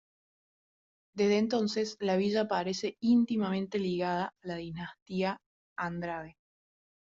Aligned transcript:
Desde 1.15 1.37
entonces 1.37 1.95
la 1.99 2.15
villa 2.17 2.41
aparece 2.41 2.97
íntimamente 3.01 3.77
ligada 3.77 4.33
a 4.41 4.47
la 4.47 4.55
dinastía 4.55 5.37
Andrade. 5.77 6.37